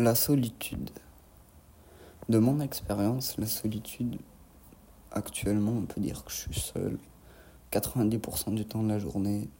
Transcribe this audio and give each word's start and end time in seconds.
La 0.00 0.14
solitude. 0.14 0.88
De 2.30 2.38
mon 2.38 2.60
expérience, 2.60 3.36
la 3.36 3.44
solitude, 3.44 4.16
actuellement, 5.12 5.72
on 5.72 5.84
peut 5.84 6.00
dire 6.00 6.24
que 6.24 6.32
je 6.32 6.36
suis 6.36 6.58
seul 6.58 6.98
90% 7.70 8.54
du 8.54 8.64
temps 8.64 8.82
de 8.82 8.88
la 8.88 8.98
journée 8.98 9.50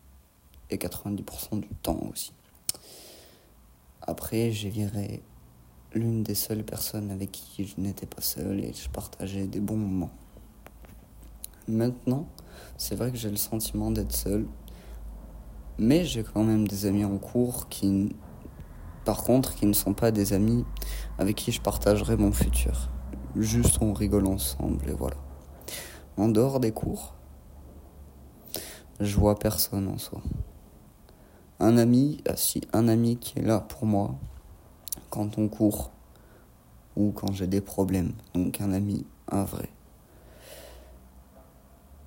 et 0.71 0.79
90% 0.79 1.61
du 1.61 1.69
temps 1.83 2.01
aussi. 2.11 2.33
Après, 4.01 4.51
j'ai 4.51 4.71
viré 4.71 5.23
l'une 5.93 6.23
des 6.23 6.35
seules 6.35 6.65
personnes 6.65 7.11
avec 7.11 7.33
qui 7.33 7.67
je 7.67 7.75
n'étais 7.79 8.07
pas 8.07 8.23
seul 8.23 8.61
et 8.61 8.73
je 8.73 8.89
partageais 8.89 9.47
des 9.47 9.61
bons 9.61 9.77
moments. 9.77 10.13
Maintenant, 11.69 12.27
c'est 12.79 12.95
vrai 12.95 13.11
que 13.11 13.19
j'ai 13.19 13.31
le 13.31 13.37
sentiment 13.37 13.91
d'être 13.91 14.17
seul, 14.17 14.47
mais 15.77 16.07
j'ai 16.07 16.23
quand 16.23 16.45
même 16.45 16.67
des 16.67 16.87
amis 16.87 17.05
en 17.05 17.19
cours 17.19 17.69
qui, 17.69 18.17
par 19.05 19.23
contre, 19.23 19.55
qui 19.55 19.67
ne 19.67 19.73
sont 19.73 19.95
pas 19.95 20.11
des 20.11 20.33
amis 20.33 20.65
avec 21.19 21.37
qui 21.37 21.53
je 21.53 21.61
partagerai 21.61 22.17
mon 22.17 22.33
futur. 22.33 22.91
Juste 23.37 23.79
on 23.81 23.93
rigole 23.93 24.27
ensemble 24.27 24.89
et 24.89 24.95
voilà. 24.95 25.17
En 26.17 26.29
dehors 26.29 26.61
des 26.61 26.73
cours, 26.73 27.15
je 28.99 29.17
vois 29.17 29.39
personne 29.39 29.89
en 29.89 29.99
soi. 29.99 30.21
Un 31.59 31.79
ami, 31.79 32.23
ah 32.29 32.37
si, 32.37 32.63
un 32.73 32.89
ami 32.89 33.17
qui 33.17 33.39
est 33.39 33.43
là 33.43 33.61
pour 33.61 33.87
moi 33.87 34.15
quand 35.11 35.39
on 35.39 35.49
court 35.49 35.91
ou 36.97 37.13
quand 37.13 37.33
j'ai 37.33 37.47
des 37.47 37.61
problèmes. 37.61 38.13
Donc 38.35 38.61
un 38.61 38.73
ami, 38.73 39.07
un 39.31 39.45
vrai. 39.45 39.69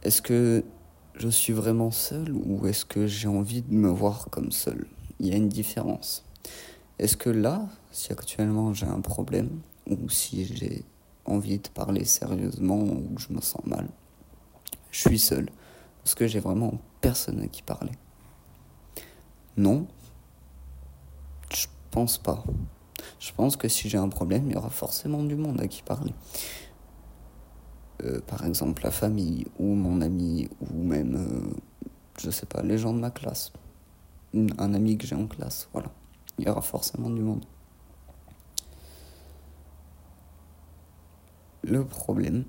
Est-ce 0.04 0.22
que 0.22 0.64
je 1.16 1.30
suis 1.30 1.54
vraiment 1.54 1.92
seul 1.92 2.34
ou 2.34 2.68
est-ce 2.68 2.86
que 2.86 3.08
j'ai 3.08 3.28
envie 3.28 3.62
de 3.62 3.74
me 3.74 3.90
voir 3.90 4.28
comme 4.30 4.52
seul? 4.52 4.88
Il 5.20 5.28
y 5.28 5.34
a 5.34 5.38
une 5.38 5.50
différence. 5.50 6.26
Est-ce 7.00 7.18
que 7.18 7.30
là, 7.30 7.68
si 7.92 8.12
actuellement 8.12 8.74
j'ai 8.74 8.86
un 8.86 9.02
problème 9.02 9.62
ou 9.90 10.10
si 10.10 10.46
j'ai 10.46 10.84
envie 11.26 11.58
de 11.58 11.68
parler 11.70 12.06
sérieusement 12.06 12.80
ou 12.80 13.18
je 13.18 13.34
me 13.34 13.42
sens 13.42 13.66
mal, 13.66 13.88
je 14.92 15.00
suis 15.00 15.20
seul 15.20 15.50
parce 16.04 16.16
que 16.16 16.28
j'ai 16.28 16.40
vraiment 16.40 16.74
personne 17.02 17.42
à 17.42 17.48
qui 17.48 17.62
parler? 17.64 17.94
Non, 19.58 19.88
je 21.54 21.68
pense 21.92 22.18
pas. 22.18 22.44
Je 23.20 23.32
pense 23.34 23.56
que 23.56 23.68
si 23.68 23.90
j'ai 23.90 23.98
un 23.98 24.10
problème, 24.10 24.48
il 24.48 24.54
y 24.54 24.56
aura 24.58 24.70
forcément 24.70 25.24
du 25.24 25.36
monde 25.36 25.62
à 25.62 25.68
qui 25.68 25.82
parler. 25.82 26.14
Euh, 28.04 28.20
par 28.22 28.46
exemple, 28.46 28.84
la 28.84 28.92
famille, 28.92 29.46
ou 29.60 29.76
mon 29.76 30.02
ami, 30.02 30.50
ou 30.60 30.84
même, 30.84 31.16
euh, 31.16 31.88
je 32.20 32.30
sais 32.30 32.46
pas, 32.46 32.62
les 32.62 32.78
gens 32.78 32.94
de 32.94 33.00
ma 33.00 33.12
classe. 33.12 33.54
Un 34.34 34.74
ami 34.74 34.98
que 34.98 35.06
j'ai 35.06 35.16
en 35.16 35.28
classe, 35.28 35.70
voilà. 35.72 35.92
Il 36.38 36.46
y 36.46 36.50
aura 36.50 36.62
forcément 36.62 37.10
du 37.10 37.22
monde. 37.22 37.46
Le 41.64 41.86
problème, 41.86 42.46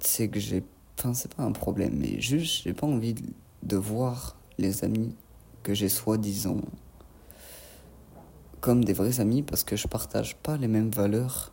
c'est 0.00 0.28
que 0.28 0.40
j'ai. 0.40 0.62
Enfin, 0.98 1.14
c'est 1.14 1.34
pas 1.34 1.42
un 1.42 1.52
problème, 1.52 1.96
mais 1.96 2.20
juste, 2.20 2.64
j'ai 2.64 2.74
pas 2.74 2.86
envie 2.86 3.14
de 3.62 3.76
voir 3.76 4.36
les 4.58 4.84
amis 4.84 5.14
que 5.62 5.74
j'ai 5.74 5.88
soi-disant 5.88 6.60
comme 8.62 8.84
des 8.84 8.92
vrais 8.92 9.20
amis 9.20 9.42
parce 9.42 9.64
que 9.64 9.76
je 9.76 9.88
partage 9.88 10.36
pas 10.36 10.56
les 10.56 10.68
mêmes 10.68 10.90
valeurs 10.90 11.52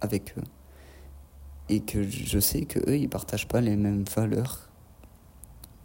avec 0.00 0.36
eux 0.38 0.44
et 1.68 1.80
que 1.80 2.02
je 2.02 2.38
sais 2.40 2.64
que 2.64 2.78
eux 2.90 2.96
ils 2.96 3.08
partagent 3.08 3.46
pas 3.46 3.60
les 3.60 3.76
mêmes 3.76 4.04
valeurs 4.04 4.70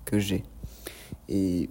que 0.06 0.20
j'ai 0.20 0.44
et 1.28 1.70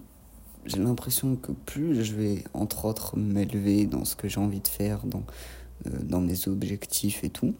j'ai 0.65 0.79
l'impression 0.79 1.35
que 1.35 1.51
plus 1.51 2.03
je 2.03 2.13
vais 2.15 2.43
entre 2.53 2.85
autres 2.85 3.17
m'élever 3.17 3.85
dans 3.85 4.05
ce 4.05 4.15
que 4.15 4.27
j'ai 4.27 4.39
envie 4.39 4.61
de 4.61 4.67
faire 4.67 5.05
dans 5.05 5.23
euh, 5.87 5.89
dans 6.03 6.21
mes 6.21 6.47
objectifs 6.47 7.23
et 7.23 7.29
tout 7.29 7.53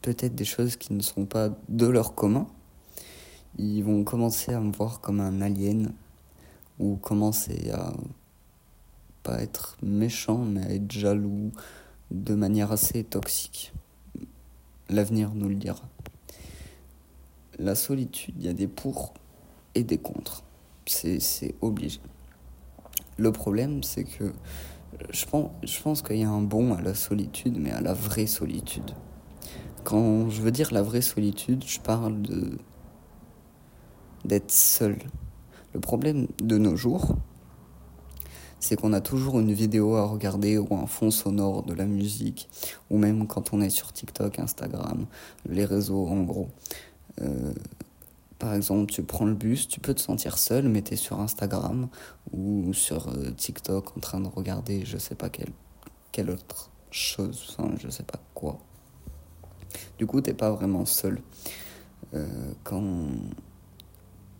peut-être 0.00 0.34
des 0.34 0.44
choses 0.44 0.76
qui 0.76 0.92
ne 0.92 1.02
sont 1.02 1.26
pas 1.26 1.50
de 1.68 1.86
leur 1.86 2.14
commun 2.14 2.46
ils 3.58 3.82
vont 3.82 4.02
commencer 4.04 4.52
à 4.52 4.60
me 4.60 4.72
voir 4.72 5.00
comme 5.00 5.20
un 5.20 5.40
alien 5.40 5.92
ou 6.78 6.96
commencer 6.96 7.70
à 7.70 7.92
pas 9.22 9.40
être 9.40 9.76
méchant, 9.82 10.38
mais 10.38 10.64
à 10.66 10.74
être 10.74 10.90
jaloux 10.90 11.52
de 12.10 12.34
manière 12.34 12.72
assez 12.72 13.04
toxique. 13.04 13.72
L'avenir 14.88 15.32
nous 15.34 15.48
le 15.48 15.54
dira. 15.54 15.82
La 17.58 17.74
solitude, 17.74 18.34
il 18.38 18.46
y 18.46 18.48
a 18.48 18.52
des 18.52 18.66
pour 18.66 19.14
et 19.74 19.84
des 19.84 19.98
contre. 19.98 20.42
C'est 20.86 21.54
obligé. 21.60 22.00
Le 23.16 23.30
problème, 23.32 23.82
c'est 23.82 24.04
que 24.04 24.32
je 25.10 25.26
pense, 25.26 25.50
je 25.62 25.80
pense 25.80 26.02
qu'il 26.02 26.18
y 26.18 26.24
a 26.24 26.30
un 26.30 26.42
bon 26.42 26.74
à 26.74 26.80
la 26.80 26.94
solitude, 26.94 27.56
mais 27.58 27.70
à 27.70 27.80
la 27.80 27.94
vraie 27.94 28.26
solitude. 28.26 28.90
Quand 29.84 30.30
je 30.30 30.42
veux 30.42 30.50
dire 30.50 30.72
la 30.72 30.82
vraie 30.82 31.02
solitude, 31.02 31.64
je 31.66 31.80
parle 31.80 32.22
de 32.22 32.58
d'être 34.24 34.52
seul. 34.52 34.98
Le 35.74 35.80
problème 35.80 36.28
de 36.40 36.58
nos 36.58 36.76
jours, 36.76 37.16
c'est 38.60 38.76
qu'on 38.76 38.92
a 38.92 39.00
toujours 39.00 39.40
une 39.40 39.52
vidéo 39.52 39.96
à 39.96 40.04
regarder 40.04 40.58
ou 40.58 40.68
un 40.74 40.86
fond 40.86 41.10
sonore 41.10 41.64
de 41.64 41.74
la 41.74 41.86
musique, 41.86 42.48
ou 42.90 42.98
même 42.98 43.26
quand 43.26 43.52
on 43.52 43.60
est 43.60 43.70
sur 43.70 43.92
TikTok, 43.92 44.38
Instagram, 44.38 45.06
les 45.48 45.64
réseaux 45.64 46.06
en 46.06 46.22
gros. 46.22 46.48
Euh, 47.20 47.52
par 48.42 48.54
exemple, 48.54 48.90
tu 48.90 49.04
prends 49.04 49.24
le 49.24 49.34
bus, 49.34 49.68
tu 49.68 49.78
peux 49.78 49.94
te 49.94 50.00
sentir 50.00 50.36
seul, 50.36 50.68
mais 50.68 50.82
tu 50.82 50.94
es 50.94 50.96
sur 50.96 51.20
Instagram 51.20 51.88
ou 52.32 52.74
sur 52.74 53.06
euh, 53.06 53.30
TikTok 53.30 53.96
en 53.96 54.00
train 54.00 54.18
de 54.18 54.26
regarder 54.26 54.84
je 54.84 54.98
sais 54.98 55.14
pas 55.14 55.30
quelle, 55.30 56.28
autre 56.28 56.72
chose, 56.90 57.46
enfin 57.56 57.72
je 57.78 57.88
sais 57.88 58.02
pas 58.02 58.18
quoi. 58.34 58.58
Du 59.96 60.06
coup, 60.06 60.20
t'es 60.20 60.34
pas 60.34 60.50
vraiment 60.50 60.84
seul. 60.86 61.22
Euh, 62.14 62.52
quand, 62.64 62.82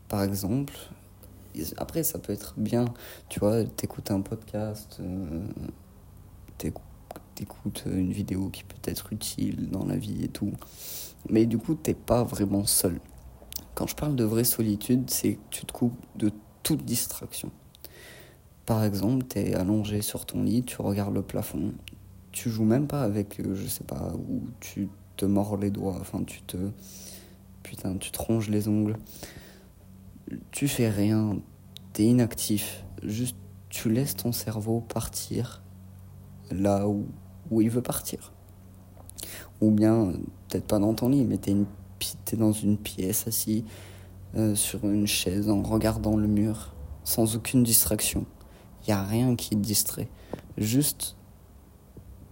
par 0.09 0.25
exemple, 0.25 0.75
après, 1.77 2.03
ça 2.03 2.19
peut 2.19 2.33
être 2.33 2.55
bien, 2.57 2.87
tu 3.29 3.39
vois, 3.39 3.63
t'écoutes 3.63 4.11
un 4.11 4.21
podcast, 4.21 4.99
euh, 4.99 5.47
t'écoutes 7.37 7.85
une 7.87 8.13
vidéo 8.13 8.49
qui 8.49 8.65
peut 8.65 8.75
être 8.83 9.13
utile 9.13 9.71
dans 9.71 9.87
la 9.87 9.97
vie 9.97 10.25
et 10.25 10.29
tout. 10.29 10.55
Mais 11.31 11.47
du 11.47 11.57
coup, 11.57 11.77
t'es 11.77 11.95
pas 11.95 12.25
vraiment 12.25 12.67
seul. 12.67 12.99
Quand 13.75 13.87
je 13.87 13.97
parle 13.97 14.17
de 14.17 14.25
vraie 14.25 14.45
solitude, 14.45 15.11
c'est 15.11 15.35
que 15.35 15.41
tu 15.51 15.67
te 15.67 15.73
coupes 15.73 15.99
de 16.17 16.31
toute 16.63 16.85
distraction. 16.85 17.51
Par 18.67 18.85
exemple, 18.85 19.25
t'es 19.25 19.55
allongé 19.55 20.03
sur 20.03 20.27
ton 20.27 20.43
lit, 20.43 20.63
tu 20.63 20.81
regardes 20.81 21.15
le 21.15 21.23
plafond, 21.23 21.73
tu 22.31 22.51
joues 22.51 22.65
même 22.65 22.87
pas 22.87 23.03
avec, 23.03 23.41
euh, 23.41 23.55
je 23.55 23.67
sais 23.67 23.85
pas, 23.85 24.13
ou 24.29 24.43
tu 24.61 24.89
te 25.17 25.25
mords 25.25 25.57
les 25.57 25.71
doigts, 25.71 25.97
enfin 26.01 26.23
tu 26.25 26.43
te. 26.43 26.57
Putain, 27.63 27.97
tu 27.97 28.11
te 28.11 28.21
ronges 28.21 28.49
les 28.49 28.69
ongles 28.69 28.97
tu 30.51 30.69
fais 30.69 30.89
rien, 30.89 31.39
t'es 31.93 32.05
inactif, 32.05 32.85
juste 33.03 33.37
tu 33.69 33.91
laisses 33.91 34.17
ton 34.17 34.33
cerveau 34.33 34.81
partir 34.81 35.63
là 36.51 36.87
où, 36.87 37.07
où 37.51 37.61
il 37.61 37.71
veut 37.71 37.83
partir. 37.83 38.33
Ou 39.61 39.71
bien, 39.71 40.13
peut-être 40.49 40.67
pas 40.67 40.79
dans 40.79 40.95
ton 40.95 41.09
lit, 41.09 41.25
mais 41.25 41.39
t'es, 41.39 41.53
une, 41.53 41.67
dans 42.37 42.53
une 42.53 42.79
pièce 42.79 43.27
assis 43.27 43.65
euh, 44.35 44.55
sur 44.55 44.85
une 44.85 45.07
chaise 45.07 45.49
en 45.49 45.63
regardant 45.63 46.17
le 46.17 46.27
mur, 46.27 46.75
sans 47.05 47.37
aucune 47.37 47.63
distraction. 47.63 48.25
Il 48.83 48.91
n'y 48.91 48.95
a 48.95 49.03
rien 49.03 49.37
qui 49.37 49.51
te 49.51 49.57
distrait. 49.57 50.09
Juste 50.57 51.17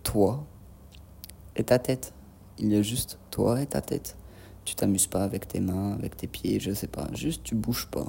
toi 0.02 0.44
et 1.56 1.64
ta 1.64 1.78
tête. 1.78 2.12
Il 2.58 2.72
y 2.72 2.76
a 2.76 2.82
juste 2.82 3.18
toi 3.30 3.60
et 3.60 3.66
ta 3.66 3.80
tête. 3.80 4.16
Tu 4.64 4.74
t'amuses 4.74 5.06
pas 5.06 5.24
avec 5.24 5.48
tes 5.48 5.60
mains, 5.60 5.92
avec 5.92 6.16
tes 6.16 6.26
pieds, 6.26 6.60
je 6.60 6.72
sais 6.72 6.86
pas. 6.86 7.08
Juste 7.14 7.42
tu 7.44 7.54
bouges 7.54 7.86
pas. 7.86 8.06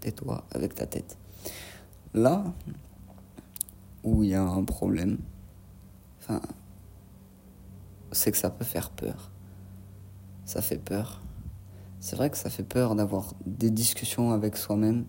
Tais-toi 0.00 0.44
avec 0.52 0.74
ta 0.74 0.86
tête. 0.86 1.16
Là 2.14 2.44
où 4.04 4.22
il 4.22 4.30
y 4.30 4.34
a 4.34 4.42
un 4.42 4.64
problème, 4.64 5.18
c'est 8.12 8.32
que 8.32 8.38
ça 8.38 8.50
peut 8.50 8.64
faire 8.64 8.90
peur. 8.90 9.30
Ça 10.48 10.62
fait 10.62 10.78
peur. 10.78 11.20
C'est 12.00 12.16
vrai 12.16 12.30
que 12.30 12.38
ça 12.38 12.48
fait 12.48 12.62
peur 12.62 12.94
d'avoir 12.94 13.34
des 13.44 13.68
discussions 13.68 14.32
avec 14.32 14.56
soi-même 14.56 15.04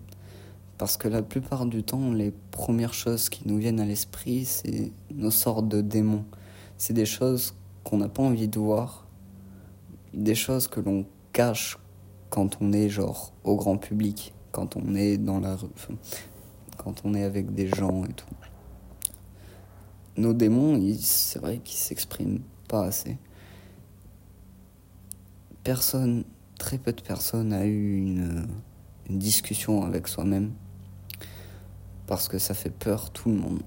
parce 0.76 0.98
que 0.98 1.08
la 1.08 1.22
plupart 1.22 1.64
du 1.64 1.82
temps, 1.82 2.12
les 2.12 2.30
premières 2.50 2.92
choses 2.92 3.30
qui 3.30 3.48
nous 3.48 3.56
viennent 3.56 3.80
à 3.80 3.86
l'esprit, 3.86 4.44
c'est 4.44 4.92
nos 5.14 5.30
sortes 5.30 5.66
de 5.66 5.80
démons. 5.80 6.26
C'est 6.76 6.92
des 6.92 7.06
choses 7.06 7.54
qu'on 7.84 7.96
n'a 7.96 8.10
pas 8.10 8.22
envie 8.22 8.48
de 8.48 8.58
voir 8.58 9.06
des 10.12 10.34
choses 10.34 10.68
que 10.68 10.80
l'on 10.80 11.06
cache 11.32 11.78
quand 12.28 12.58
on 12.60 12.74
est 12.74 12.90
genre 12.90 13.32
au 13.42 13.56
grand 13.56 13.78
public, 13.78 14.34
quand 14.52 14.76
on 14.76 14.94
est 14.94 15.16
dans 15.16 15.40
la 15.40 15.56
rue, 15.56 15.68
quand 16.76 17.00
on 17.04 17.14
est 17.14 17.24
avec 17.24 17.54
des 17.54 17.66
gens 17.66 18.04
et 18.04 18.12
tout. 18.12 18.26
Nos 20.18 20.34
démons, 20.34 20.78
c'est 20.98 21.38
vrai 21.38 21.60
qu'ils 21.64 21.78
s'expriment 21.78 22.42
pas 22.68 22.84
assez. 22.84 23.16
Personne, 25.64 26.24
très 26.58 26.78
peu 26.78 26.90
de 26.92 27.02
personnes 27.02 27.52
a 27.52 27.66
eu 27.66 27.98
une, 27.98 28.46
discussion 29.10 29.82
avec 29.82 30.06
soi-même 30.06 30.52
parce 32.06 32.28
que 32.28 32.38
ça 32.38 32.54
fait 32.54 32.70
peur 32.70 33.10
tout 33.10 33.28
le 33.28 33.34
monde. 33.34 33.60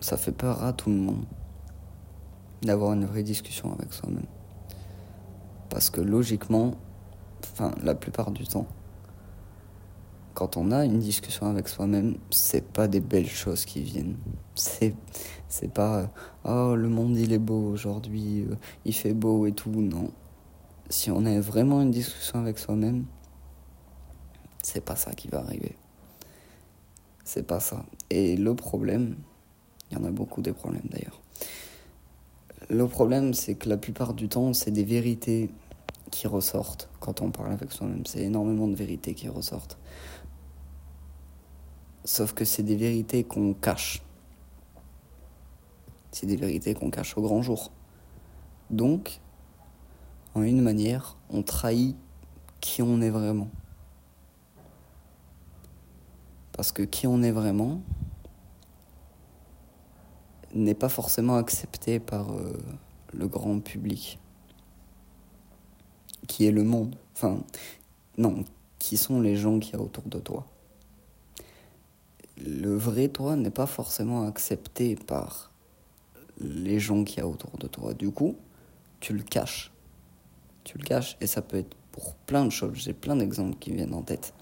ça 0.00 0.16
fait 0.16 0.32
peur 0.32 0.64
à 0.64 0.72
tout 0.72 0.90
le 0.90 0.96
monde 0.96 1.24
d'avoir 2.62 2.92
une 2.94 3.04
vraie 3.04 3.22
discussion 3.22 3.72
avec 3.72 3.92
soi-même. 3.92 4.26
Parce 5.68 5.88
que 5.88 6.00
logiquement, 6.00 6.74
enfin 7.52 7.72
la 7.82 7.94
plupart 7.94 8.32
du 8.32 8.44
temps, 8.46 8.66
quand 10.34 10.56
on 10.56 10.72
a 10.72 10.84
une 10.84 10.98
discussion 10.98 11.46
avec 11.46 11.68
soi-même, 11.68 12.16
c'est 12.30 12.66
pas 12.66 12.88
des 12.88 13.00
belles 13.00 13.28
choses 13.28 13.64
qui 13.64 13.82
viennent. 13.82 14.16
C'est 14.54 14.94
c'est 15.48 15.72
pas 15.72 16.10
oh 16.44 16.74
le 16.76 16.88
monde 16.88 17.16
il 17.16 17.32
est 17.32 17.38
beau 17.38 17.70
aujourd'hui, 17.70 18.42
euh, 18.42 18.56
il 18.84 18.94
fait 18.94 19.14
beau 19.14 19.46
et 19.46 19.52
tout, 19.52 19.70
non. 19.70 20.10
Si 20.90 21.08
on 21.12 21.24
a 21.24 21.40
vraiment 21.40 21.80
une 21.82 21.92
discussion 21.92 22.40
avec 22.40 22.58
soi-même, 22.58 23.06
c'est 24.60 24.84
pas 24.84 24.96
ça 24.96 25.12
qui 25.12 25.28
va 25.28 25.38
arriver. 25.38 25.76
C'est 27.24 27.44
pas 27.44 27.60
ça. 27.60 27.86
Et 28.10 28.36
le 28.36 28.56
problème, 28.56 29.14
il 29.90 29.98
y 29.98 30.00
en 30.00 30.04
a 30.04 30.10
beaucoup 30.10 30.42
des 30.42 30.52
problèmes 30.52 30.88
d'ailleurs. 30.90 31.20
Le 32.68 32.88
problème, 32.88 33.34
c'est 33.34 33.54
que 33.54 33.68
la 33.68 33.76
plupart 33.76 34.14
du 34.14 34.28
temps, 34.28 34.52
c'est 34.52 34.72
des 34.72 34.82
vérités 34.82 35.50
qui 36.10 36.26
ressortent 36.26 36.88
quand 36.98 37.20
on 37.20 37.30
parle 37.30 37.52
avec 37.52 37.70
soi-même. 37.70 38.04
C'est 38.04 38.22
énormément 38.22 38.66
de 38.66 38.74
vérités 38.74 39.14
qui 39.14 39.28
ressortent. 39.28 39.78
Sauf 42.04 42.32
que 42.32 42.44
c'est 42.44 42.64
des 42.64 42.76
vérités 42.76 43.22
qu'on 43.22 43.54
cache. 43.54 44.02
C'est 46.10 46.26
des 46.26 46.36
vérités 46.36 46.74
qu'on 46.74 46.90
cache 46.90 47.16
au 47.16 47.22
grand 47.22 47.42
jour. 47.42 47.70
Donc, 48.70 49.20
en 50.34 50.42
une 50.42 50.60
manière, 50.60 51.16
on 51.28 51.42
trahit 51.42 51.96
qui 52.60 52.82
on 52.82 53.00
est 53.00 53.10
vraiment. 53.10 53.50
Parce 56.52 56.72
que 56.72 56.82
qui 56.82 57.06
on 57.06 57.22
est 57.22 57.32
vraiment 57.32 57.80
n'est 60.54 60.74
pas 60.74 60.88
forcément 60.88 61.36
accepté 61.36 62.00
par 62.00 62.32
euh, 62.32 62.52
le 63.12 63.28
grand 63.28 63.60
public, 63.60 64.18
qui 66.26 66.46
est 66.46 66.50
le 66.50 66.64
monde. 66.64 66.96
Enfin, 67.14 67.42
non, 68.18 68.44
qui 68.78 68.96
sont 68.96 69.20
les 69.20 69.36
gens 69.36 69.58
qui 69.58 69.72
y 69.72 69.76
a 69.76 69.80
autour 69.80 70.04
de 70.04 70.18
toi. 70.18 70.46
Le 72.44 72.74
vrai 72.74 73.08
toi 73.08 73.36
n'est 73.36 73.50
pas 73.50 73.66
forcément 73.66 74.26
accepté 74.26 74.96
par 74.96 75.52
les 76.38 76.80
gens 76.80 77.04
qui 77.04 77.18
y 77.18 77.20
a 77.20 77.26
autour 77.26 77.56
de 77.58 77.66
toi. 77.66 77.94
Du 77.94 78.10
coup, 78.10 78.36
tu 78.98 79.12
le 79.12 79.22
caches. 79.22 79.70
Tu 80.70 80.78
le 80.78 80.84
caches 80.84 81.16
et 81.20 81.26
ça 81.26 81.42
peut 81.42 81.56
être 81.56 81.76
pour 81.90 82.14
plein 82.14 82.44
de 82.44 82.50
choses. 82.50 82.76
J'ai 82.76 82.92
plein 82.92 83.16
d'exemples 83.16 83.58
qui 83.58 83.72
viennent 83.72 83.92
en 83.92 84.02
tête. 84.02 84.32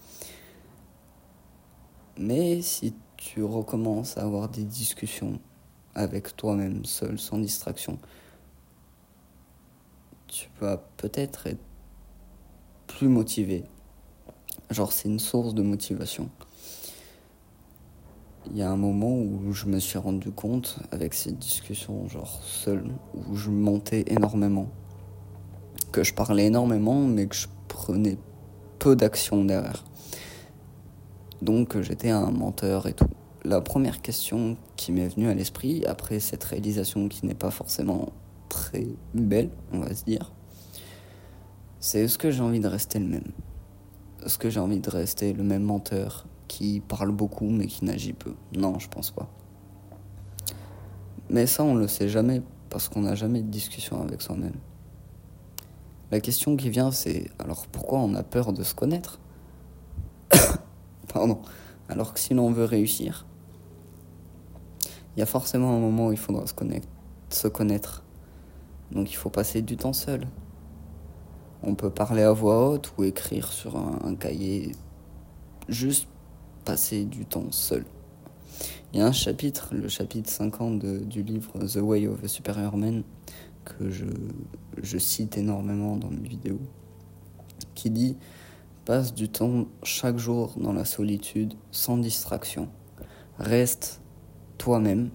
Mais 2.19 2.61
si 2.61 2.93
tu 3.17 3.43
recommences 3.43 4.15
à 4.15 4.25
avoir 4.25 4.47
des 4.47 4.63
discussions 4.63 5.39
avec 5.95 6.37
toi-même, 6.37 6.85
seul, 6.85 7.17
sans 7.17 7.39
distraction, 7.39 7.97
tu 10.27 10.51
vas 10.61 10.77
peut-être 10.97 11.47
être 11.47 11.63
plus 12.85 13.07
motivé. 13.07 13.63
Genre, 14.69 14.91
c'est 14.91 15.09
une 15.09 15.17
source 15.17 15.55
de 15.55 15.63
motivation. 15.63 16.29
Il 18.51 18.57
y 18.57 18.61
a 18.61 18.69
un 18.69 18.77
moment 18.77 19.17
où 19.17 19.51
je 19.51 19.65
me 19.65 19.79
suis 19.79 19.97
rendu 19.97 20.29
compte, 20.29 20.77
avec 20.91 21.15
cette 21.15 21.39
discussion, 21.39 22.07
genre 22.07 22.43
seul, 22.43 22.85
où 23.15 23.35
je 23.35 23.49
montais 23.49 24.03
énormément. 24.05 24.69
Que 25.91 26.03
je 26.03 26.13
parlais 26.13 26.45
énormément, 26.45 27.01
mais 27.01 27.27
que 27.27 27.35
je 27.35 27.47
prenais 27.67 28.17
peu 28.77 28.95
d'action 28.95 29.43
derrière 29.43 29.83
donc 31.41 31.79
j'étais 31.81 32.09
un 32.09 32.31
menteur 32.31 32.87
et 32.87 32.93
tout. 32.93 33.07
La 33.43 33.61
première 33.61 34.01
question 34.01 34.57
qui 34.75 34.91
m'est 34.91 35.07
venue 35.07 35.29
à 35.29 35.33
l'esprit, 35.33 35.85
après 35.85 36.19
cette 36.19 36.43
réalisation 36.43 37.07
qui 37.07 37.25
n'est 37.25 37.35
pas 37.35 37.51
forcément 37.51 38.11
très 38.49 38.87
belle, 39.13 39.49
on 39.71 39.79
va 39.79 39.93
se 39.95 40.03
dire, 40.03 40.33
c'est 41.79 42.01
est-ce 42.01 42.17
que 42.17 42.31
j'ai 42.31 42.41
envie 42.41 42.59
de 42.59 42.67
rester 42.67 42.99
le 42.99 43.07
même? 43.07 43.31
Est-ce 44.25 44.37
que 44.37 44.49
j'ai 44.49 44.59
envie 44.59 44.81
de 44.81 44.89
rester 44.89 45.31
le 45.31 45.43
même 45.43 45.63
menteur 45.63 46.25
qui 46.49 46.81
parle 46.81 47.11
beaucoup 47.11 47.49
mais 47.49 47.67
qui 47.67 47.85
n'agit 47.85 48.13
peu? 48.13 48.33
Non, 48.57 48.77
je 48.79 48.89
pense 48.89 49.11
pas. 49.11 49.29
Mais 51.29 51.45
ça, 51.45 51.63
on 51.63 51.75
le 51.75 51.87
sait 51.87 52.09
jamais 52.09 52.41
parce 52.69 52.89
qu'on 52.89 53.01
n'a 53.01 53.15
jamais 53.15 53.41
de 53.41 53.47
discussion 53.47 54.01
avec 54.01 54.21
soi-même. 54.21 54.55
La 56.11 56.19
question 56.19 56.57
qui 56.57 56.69
vient, 56.69 56.91
c'est 56.91 57.29
alors 57.37 57.67
pourquoi 57.67 57.99
on 57.99 58.15
a 58.15 58.23
peur 58.23 58.51
de 58.51 58.63
se 58.63 58.73
connaître 58.73 59.19
Pardon. 61.13 61.39
Alors 61.87 62.13
que 62.13 62.19
si 62.19 62.33
l'on 62.33 62.51
veut 62.51 62.65
réussir, 62.65 63.25
il 65.15 65.19
y 65.19 65.23
a 65.23 65.27
forcément 65.27 65.75
un 65.75 65.79
moment 65.79 66.07
où 66.07 66.11
il 66.11 66.17
faudra 66.17 66.45
se, 66.47 67.47
connaître. 67.47 68.03
Donc 68.91 69.11
il 69.11 69.15
faut 69.15 69.29
passer 69.29 69.61
du 69.61 69.77
temps 69.77 69.93
seul. 69.93 70.25
On 71.61 71.75
peut 71.75 71.89
parler 71.89 72.23
à 72.23 72.31
voix 72.31 72.69
haute 72.69 72.93
ou 72.97 73.03
écrire 73.03 73.51
sur 73.51 73.75
un, 73.75 74.15
cahier. 74.15 74.71
Juste 75.67 76.07
passer 76.63 77.05
du 77.05 77.25
temps 77.25 77.51
seul. 77.51 77.85
Il 78.93 78.99
y 78.99 79.01
a 79.01 79.05
un 79.05 79.11
chapitre, 79.11 79.69
le 79.73 79.89
chapitre 79.89 80.29
50 80.29 80.79
du 80.79 81.21
livre 81.21 81.51
The 81.59 81.77
Way 81.81 82.07
of 82.07 82.23
a 82.23 82.27
Superior 82.27 82.77
Man, 82.77 83.03
que 83.65 83.89
je, 83.89 84.05
je 84.81 84.97
cite 84.97 85.37
énormément 85.37 85.97
dans 85.97 86.09
mes 86.09 86.27
vidéos, 86.27 86.61
qui 87.75 87.89
dit 87.89 88.17
Passe 88.85 89.13
du 89.13 89.29
temps 89.29 89.67
chaque 89.83 90.17
jour 90.17 90.55
dans 90.57 90.73
la 90.73 90.85
solitude, 90.85 91.53
sans 91.71 91.97
distraction. 91.97 92.69
Reste 93.37 94.01
toi-même, 94.57 95.11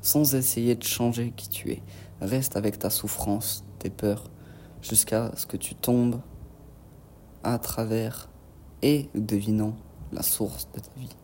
sans 0.00 0.34
essayer 0.34 0.74
de 0.74 0.82
changer 0.82 1.32
qui 1.36 1.48
tu 1.48 1.72
es. 1.72 1.82
Reste 2.22 2.56
avec 2.56 2.78
ta 2.78 2.88
souffrance, 2.88 3.64
tes 3.78 3.90
peurs, 3.90 4.30
jusqu'à 4.80 5.30
ce 5.36 5.44
que 5.46 5.58
tu 5.58 5.74
tombes 5.74 6.20
à 7.42 7.58
travers 7.58 8.30
et 8.82 9.10
devinant 9.14 9.76
la 10.12 10.22
source 10.22 10.68
de 10.72 10.80
ta 10.80 10.90
vie. 10.98 11.14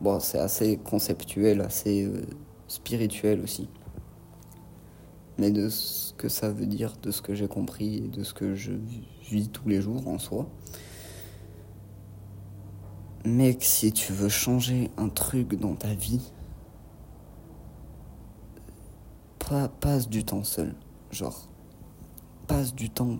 Bon, 0.00 0.20
c'est 0.20 0.38
assez 0.38 0.76
conceptuel, 0.76 1.62
assez 1.62 2.04
euh, 2.04 2.22
spirituel 2.68 3.40
aussi 3.40 3.68
mais 5.38 5.50
de 5.50 5.68
ce 5.68 6.12
que 6.14 6.28
ça 6.28 6.50
veut 6.50 6.66
dire, 6.66 6.96
de 7.02 7.10
ce 7.10 7.22
que 7.22 7.34
j'ai 7.34 7.48
compris 7.48 7.96
et 7.96 8.08
de 8.08 8.22
ce 8.22 8.34
que 8.34 8.54
je 8.54 8.72
vis 9.28 9.48
tous 9.48 9.68
les 9.68 9.80
jours 9.80 10.06
en 10.08 10.18
soi. 10.18 10.48
Mec, 13.24 13.64
si 13.64 13.92
tu 13.92 14.12
veux 14.12 14.28
changer 14.28 14.90
un 14.96 15.08
truc 15.08 15.54
dans 15.54 15.74
ta 15.74 15.94
vie, 15.94 16.20
passe 19.80 20.08
du 20.08 20.24
temps 20.24 20.44
seul. 20.44 20.74
Genre, 21.10 21.48
passe 22.46 22.74
du 22.74 22.90
temps 22.90 23.18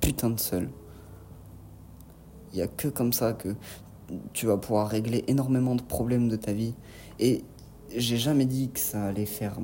putain 0.00 0.30
de 0.30 0.40
seul. 0.40 0.70
Il 2.52 2.56
n'y 2.56 2.62
a 2.62 2.66
que 2.66 2.88
comme 2.88 3.12
ça 3.12 3.32
que 3.32 3.54
tu 4.32 4.46
vas 4.46 4.58
pouvoir 4.58 4.88
régler 4.88 5.24
énormément 5.28 5.74
de 5.74 5.82
problèmes 5.82 6.28
de 6.28 6.36
ta 6.36 6.52
vie. 6.52 6.74
Et 7.18 7.44
j'ai 7.96 8.18
jamais 8.18 8.44
dit 8.44 8.70
que 8.70 8.80
ça 8.80 9.04
allait 9.04 9.26
faire 9.26 9.58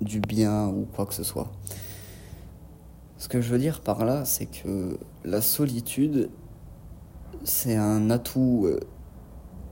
du 0.00 0.20
bien 0.20 0.68
ou 0.68 0.86
quoi 0.94 1.06
que 1.06 1.14
ce 1.14 1.24
soit. 1.24 1.50
Ce 3.18 3.28
que 3.28 3.40
je 3.40 3.50
veux 3.50 3.58
dire 3.58 3.80
par 3.80 4.04
là, 4.04 4.24
c'est 4.24 4.46
que 4.46 4.98
la 5.24 5.40
solitude, 5.40 6.30
c'est 7.44 7.76
un 7.76 8.10
atout 8.10 8.62
euh, 8.64 8.80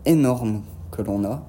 énorme 0.05 0.63
que 0.91 1.03
l'on 1.03 1.25
a, 1.25 1.47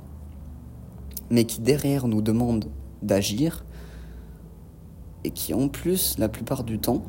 mais 1.29 1.45
qui 1.45 1.61
derrière 1.61 2.07
nous 2.07 2.21
demande 2.21 2.69
d'agir, 3.01 3.65
et 5.23 5.31
qui 5.31 5.53
en 5.53 5.67
plus, 5.67 6.17
la 6.17 6.29
plupart 6.29 6.63
du 6.63 6.79
temps, 6.79 7.03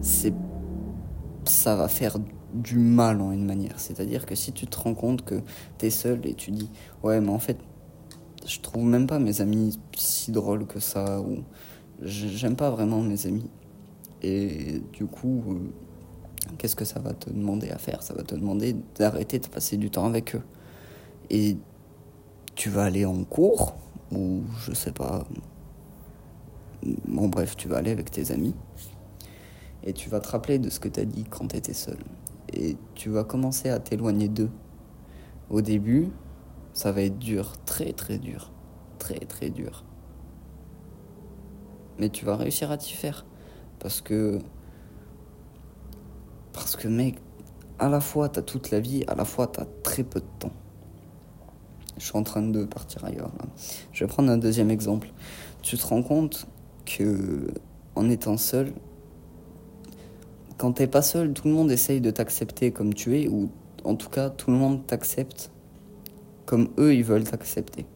c'est 0.00 0.34
ça 1.44 1.76
va 1.76 1.88
faire 1.88 2.16
du 2.54 2.78
mal 2.78 3.20
en 3.20 3.32
une 3.32 3.44
manière. 3.44 3.78
C'est-à-dire 3.78 4.24
que 4.24 4.34
si 4.34 4.52
tu 4.52 4.66
te 4.66 4.78
rends 4.78 4.94
compte 4.94 5.24
que 5.24 5.42
tu 5.78 5.90
seul 5.90 6.24
et 6.26 6.34
tu 6.34 6.50
dis 6.52 6.70
ouais 7.02 7.20
mais 7.20 7.30
en 7.30 7.38
fait 7.38 7.58
je 8.46 8.60
trouve 8.60 8.84
même 8.84 9.06
pas 9.06 9.18
mes 9.18 9.40
amis 9.40 9.78
si 9.96 10.32
drôles 10.32 10.66
que 10.66 10.80
ça. 10.80 11.20
Ou 11.20 11.44
j'aime 12.02 12.56
pas 12.56 12.70
vraiment 12.70 13.00
mes 13.00 13.26
amis. 13.26 13.50
Et 14.22 14.80
du 14.92 15.06
coup, 15.06 15.42
euh, 15.48 16.52
qu'est-ce 16.58 16.76
que 16.76 16.84
ça 16.84 17.00
va 17.00 17.12
te 17.12 17.30
demander 17.30 17.70
à 17.70 17.78
faire? 17.78 18.02
Ça 18.02 18.14
va 18.14 18.22
te 18.22 18.34
demander 18.34 18.76
d'arrêter 18.96 19.38
de 19.38 19.46
passer 19.46 19.76
du 19.76 19.90
temps 19.90 20.06
avec 20.06 20.34
eux. 20.34 20.42
Et 21.30 21.56
tu 22.54 22.70
vas 22.70 22.84
aller 22.84 23.04
en 23.04 23.24
cours 23.24 23.76
ou 24.12 24.42
je 24.60 24.72
sais 24.72 24.92
pas. 24.92 25.24
Bon 27.08 27.28
bref, 27.28 27.56
tu 27.56 27.68
vas 27.68 27.78
aller 27.78 27.90
avec 27.90 28.10
tes 28.10 28.30
amis 28.30 28.54
et 29.82 29.92
tu 29.92 30.08
vas 30.08 30.20
te 30.20 30.28
rappeler 30.28 30.58
de 30.58 30.70
ce 30.70 30.80
que 30.80 30.88
tu 30.88 31.00
as 31.00 31.04
dit 31.04 31.24
quand 31.24 31.48
tu 31.48 31.56
étais 31.56 31.74
seul. 31.74 31.98
Et 32.52 32.76
tu 32.94 33.10
vas 33.10 33.24
commencer 33.24 33.68
à 33.68 33.78
t'éloigner 33.78 34.28
d'eux. 34.28 34.50
Au 35.50 35.60
début, 35.60 36.10
ça 36.74 36.92
va 36.92 37.02
être 37.02 37.18
dur, 37.18 37.52
très 37.64 37.92
très 37.92 38.18
dur, 38.18 38.52
très 38.98 39.20
très 39.20 39.48
dur. 39.48 39.84
Mais 41.98 42.10
tu 42.10 42.24
vas 42.24 42.36
réussir 42.36 42.70
à 42.70 42.76
t'y 42.76 42.92
faire. 42.92 43.24
Parce 43.78 44.00
que. 44.00 44.40
Parce 46.52 46.76
que, 46.76 46.88
mec, 46.88 47.16
à 47.78 47.88
la 47.88 48.00
fois 48.00 48.28
t'as 48.28 48.42
toute 48.42 48.70
la 48.70 48.80
vie, 48.80 49.04
à 49.06 49.14
la 49.14 49.24
fois 49.24 49.46
t'as 49.46 49.66
très 49.82 50.02
peu 50.02 50.20
de 50.20 50.26
temps. 50.40 50.52
Je 51.96 52.04
suis 52.04 52.16
en 52.18 52.24
train 52.24 52.42
de 52.42 52.64
partir 52.64 53.04
ailleurs. 53.04 53.30
Je 53.92 54.04
vais 54.04 54.08
prendre 54.08 54.30
un 54.30 54.36
deuxième 54.36 54.70
exemple. 54.70 55.12
Tu 55.62 55.78
te 55.78 55.86
rends 55.86 56.02
compte 56.02 56.46
que 56.84 57.46
en 57.94 58.10
étant 58.10 58.36
seul, 58.36 58.72
quand 60.58 60.72
t'es 60.72 60.88
pas 60.88 61.02
seul, 61.02 61.32
tout 61.32 61.46
le 61.46 61.54
monde 61.54 61.70
essaye 61.70 62.00
de 62.00 62.10
t'accepter 62.10 62.72
comme 62.72 62.94
tu 62.94 63.20
es, 63.20 63.28
ou 63.28 63.50
en 63.84 63.94
tout 63.94 64.08
cas, 64.08 64.30
tout 64.30 64.50
le 64.50 64.56
monde 64.56 64.84
t'accepte 64.86 65.52
comme 66.46 66.68
eux, 66.78 66.94
ils 66.94 67.04
veulent 67.04 67.24
t'accepter. 67.24 67.86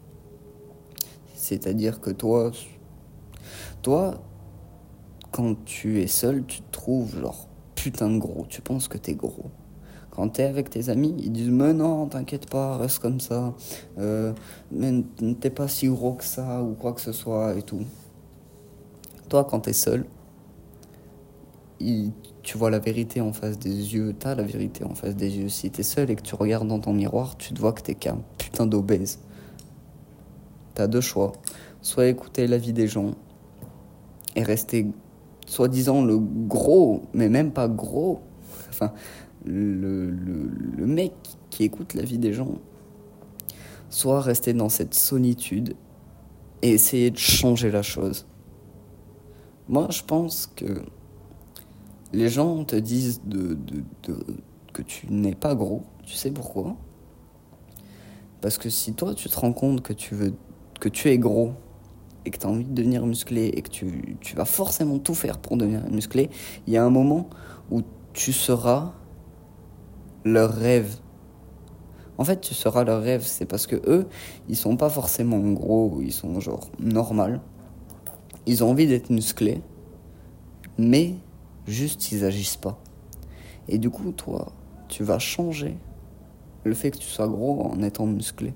C'est-à-dire 1.35 2.01
que 2.01 2.11
toi, 2.11 2.51
toi, 3.83 4.21
quand 5.31 5.65
tu 5.65 6.01
es 6.01 6.07
seul, 6.07 6.45
tu 6.47 6.61
te 6.61 6.73
trouves 6.73 7.21
genre 7.21 7.49
putain 7.75 8.11
de 8.11 8.19
gros, 8.19 8.47
tu 8.49 8.61
penses 8.61 8.89
que 8.89 8.99
t'es 8.99 9.15
gros. 9.15 9.51
Quand 10.11 10.29
t'es 10.31 10.43
avec 10.43 10.69
tes 10.69 10.89
amis, 10.89 11.15
ils 11.19 11.31
disent 11.31 11.51
mais 11.51 11.73
non, 11.73 12.07
t'inquiète 12.07 12.51
pas, 12.51 12.77
reste 12.77 12.99
comme 12.99 13.21
ça, 13.21 13.55
euh, 13.99 14.33
mais 14.73 15.05
t'es 15.41 15.51
pas 15.51 15.69
si 15.69 15.87
gros 15.87 16.15
que 16.15 16.25
ça 16.25 16.63
ou 16.63 16.75
quoi 16.75 16.93
que 16.93 17.01
ce 17.01 17.13
soit 17.13 17.55
et 17.55 17.63
tout. 17.63 17.85
Toi, 19.29 19.45
quand 19.45 19.61
t'es 19.61 19.73
seul, 19.73 20.07
tu 22.49 22.57
vois 22.57 22.71
la 22.71 22.79
vérité 22.79 23.21
en 23.21 23.35
face 23.35 23.59
des 23.59 23.93
yeux, 23.93 24.15
t'as 24.19 24.35
la 24.35 24.43
vérité 24.43 24.83
en 24.83 24.95
face 24.95 25.15
des 25.15 25.37
yeux. 25.37 25.51
Si 25.51 25.71
t'es 25.71 25.83
seul 25.83 26.11
et 26.11 26.17
que 26.17 26.23
tu 26.23 26.35
regardes 26.35 26.67
dans 26.67 26.79
ton 26.81 26.95
miroir, 26.95 27.37
tu 27.37 27.53
te 27.53 27.61
vois 27.61 27.75
que 27.75 27.83
t'es 27.83 27.95
qu'un 27.95 28.23
putain 28.39 28.65
d'obèse. 28.65 29.19
T'as 30.73 30.87
deux 30.87 31.03
choix. 31.03 31.33
Soit 31.83 32.07
écouter 32.07 32.47
la 32.47 32.57
vie 32.57 32.73
des 32.73 32.89
gens 32.89 33.11
et 34.35 34.43
rester 34.43 34.87
soi-disant 35.47 36.03
le 36.03 36.19
gros, 36.19 37.03
mais 37.13 37.29
même 37.29 37.53
pas 37.53 37.69
gros. 37.69 38.23
Enfin, 38.71 38.95
le, 39.45 40.09
le, 40.09 40.87
mec 40.87 41.13
qui 41.51 41.65
écoute 41.65 41.93
la 41.93 42.03
vie 42.03 42.17
des 42.17 42.33
gens, 42.33 42.55
soit 43.91 44.23
rester 44.23 44.55
dans 44.55 44.71
cette 44.71 44.95
solitude 44.95 45.75
et 46.63 46.71
essayer 46.71 47.11
de 47.11 47.19
changer 47.19 47.71
la 47.71 47.83
chose. 47.83 48.27
Moi, 49.69 49.89
je 49.91 50.03
pense 50.03 50.47
que 50.47 50.83
les 52.13 52.29
gens 52.29 52.65
te 52.65 52.77
disent 52.77 53.23
de, 53.25 53.55
de, 53.55 53.85
de, 54.05 54.25
que 54.73 54.83
tu 54.83 55.07
n'es 55.11 55.35
pas 55.35 55.55
gros. 55.55 55.85
Tu 56.05 56.15
sais 56.15 56.31
pourquoi? 56.31 56.77
Parce 58.41 58.59
que 58.59 58.71
si 58.71 58.95
toi, 58.95 59.15
tu 59.15 59.29
te 59.29 59.39
rends 59.39 59.53
compte 59.53 59.83
que 59.83 59.93
tu, 59.93 60.15
veux, 60.15 60.35
que 60.81 60.89
tu 60.89 61.09
es 61.09 61.19
gros 61.19 61.53
et 62.25 62.31
que 62.31 62.39
tu 62.39 62.47
as 62.47 62.51
envie 62.51 62.65
de 62.65 62.73
devenir 62.73 63.05
musclé 63.05 63.47
et 63.47 63.63
que 63.63 63.71
tu, 63.71 64.17
tu 64.21 64.37
vas 64.37 64.45
forcément 64.45 64.99
tout 64.99 65.15
faire 65.15 65.39
pour 65.39 65.57
devenir 65.57 65.89
musclé, 65.91 66.31
il 66.67 66.73
y 66.73 66.77
a 66.77 66.85
un 66.85 66.91
moment 66.91 67.29
où 67.71 67.83
tu 68.13 68.33
seras 68.33 68.93
leur 70.25 70.53
rêve. 70.53 70.97
En 72.17 72.25
fait, 72.25 72.41
tu 72.41 72.55
seras 72.55 72.85
leur 72.85 73.03
rêve, 73.03 73.23
c'est 73.25 73.47
parce 73.47 73.67
que 73.67 73.77
eux, 73.87 74.07
ils 74.49 74.57
sont 74.57 74.77
pas 74.77 74.91
forcément 74.91 75.39
gros, 75.53 76.01
ils 76.03 76.13
sont 76.13 76.41
genre 76.41 76.69
normal. 76.81 77.41
Ils 78.47 78.65
ont 78.65 78.71
envie 78.71 78.87
d'être 78.87 79.11
musclés, 79.11 79.61
mais 80.79 81.15
juste 81.69 82.11
ils 82.13 82.25
agissent 82.25 82.57
pas. 82.57 82.81
Et 83.69 83.79
du 83.79 83.91
coup, 83.91 84.13
toi, 84.13 84.53
tu 84.89 85.05
vas 85.05 85.19
changer 85.19 85.77
le 86.65 86.75
fait 86.75 86.91
que 86.91 86.99
tu 86.99 87.07
sois 87.07 87.29
gros 87.29 87.63
en 87.63 87.83
étant 87.83 88.07
musclé. 88.07 88.55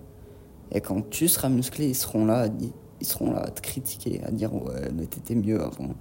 Et 0.73 0.81
quand 0.81 1.09
tu 1.11 1.29
seras 1.29 1.49
musclé, 1.49 1.89
ils 1.89 1.95
seront 1.95 2.25
là 2.25 2.45
à, 2.45 2.47
ils 2.47 3.07
seront 3.07 3.31
là 3.31 3.41
à 3.41 3.51
te 3.51 3.61
critiquer, 3.61 4.23
à 4.25 4.31
dire 4.31 4.55
ouais, 4.55 4.91
mais 4.95 5.07
t'étais 5.07 5.35
mieux 5.35 5.63
avant. 5.63 5.95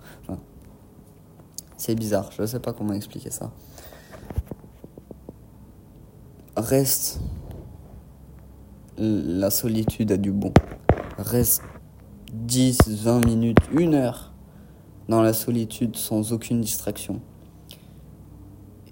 C'est 1.77 1.96
bizarre, 1.96 2.32
je 2.38 2.46
sais 2.46 2.60
pas 2.60 2.74
comment 2.74 2.94
expliquer 2.94 3.32
ça 3.32 3.51
reste 6.56 7.20
la 8.98 9.50
solitude 9.50 10.12
a 10.12 10.18
du 10.18 10.32
bon. 10.32 10.53
Reste 11.18 11.63
10, 12.34 12.77
20 13.03 13.25
minutes, 13.25 13.58
une 13.72 13.96
heure 13.96 14.31
dans 15.08 15.22
la 15.22 15.34
solitude 15.34 15.96
sans 15.96 16.34
aucune 16.34 16.62
distraction. 16.62 17.22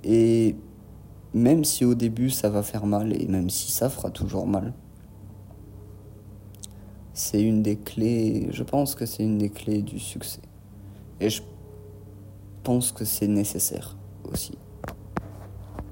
Et 0.04 0.56
même 1.34 1.64
si 1.64 1.86
au 1.86 1.96
début 1.96 2.30
ça 2.30 2.50
va 2.50 2.64
faire 2.64 2.86
mal, 2.86 3.14
et 3.20 3.28
même 3.28 3.50
si 3.50 3.72
ça 3.72 3.90
fera 3.90 4.10
toujours 4.10 4.48
mal, 4.48 4.74
c'est 7.14 7.42
une 7.42 7.62
des 7.62 7.78
clés, 7.78 8.48
je 8.52 8.64
pense 8.64 8.96
que 8.96 9.06
c'est 9.06 9.24
une 9.24 9.38
des 9.38 9.50
clés 9.50 9.82
du 9.82 10.00
succès. 10.00 10.42
Et 11.20 11.30
je 11.30 11.42
pense 12.64 12.92
que 12.92 13.04
c'est 13.04 13.28
nécessaire 13.28 13.98
aussi. 14.32 14.58